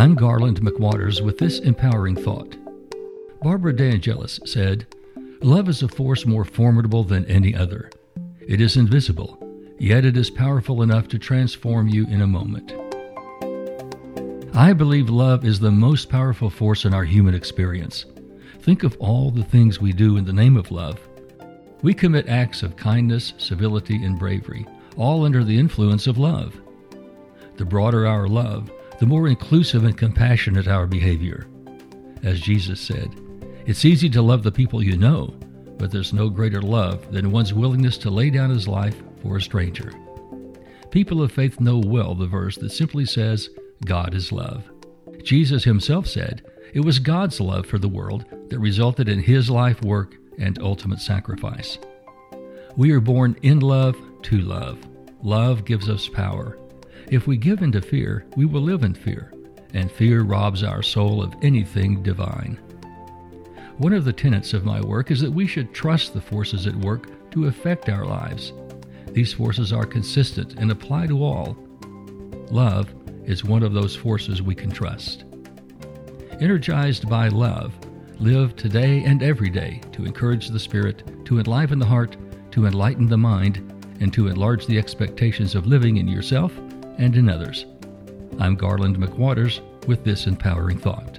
[0.00, 2.56] I'm Garland McWaters with this empowering thought.
[3.42, 4.86] Barbara DeAngelis said,
[5.42, 7.90] Love is a force more formidable than any other.
[8.40, 9.38] It is invisible,
[9.78, 12.72] yet it is powerful enough to transform you in a moment.
[14.56, 18.06] I believe love is the most powerful force in our human experience.
[18.60, 20.98] Think of all the things we do in the name of love.
[21.82, 26.58] We commit acts of kindness, civility, and bravery, all under the influence of love.
[27.58, 28.70] The broader our love,
[29.00, 31.46] the more inclusive and compassionate our behavior.
[32.22, 33.10] As Jesus said,
[33.66, 35.34] it's easy to love the people you know,
[35.78, 39.42] but there's no greater love than one's willingness to lay down his life for a
[39.42, 39.92] stranger.
[40.90, 43.48] People of faith know well the verse that simply says,
[43.86, 44.64] God is love.
[45.22, 46.42] Jesus himself said,
[46.74, 51.00] it was God's love for the world that resulted in his life work and ultimate
[51.00, 51.78] sacrifice.
[52.76, 54.78] We are born in love to love.
[55.22, 56.58] Love gives us power.
[57.10, 59.32] If we give in to fear, we will live in fear,
[59.74, 62.56] and fear robs our soul of anything divine.
[63.78, 66.76] One of the tenets of my work is that we should trust the forces at
[66.76, 68.52] work to affect our lives.
[69.08, 71.56] These forces are consistent and apply to all.
[72.52, 75.24] Love is one of those forces we can trust.
[76.40, 77.74] Energized by love,
[78.20, 82.16] live today and every day to encourage the spirit, to enliven the heart,
[82.52, 83.56] to enlighten the mind,
[83.98, 86.52] and to enlarge the expectations of living in yourself
[87.00, 87.64] and in others.
[88.38, 91.18] I'm Garland McWaters with this empowering thought.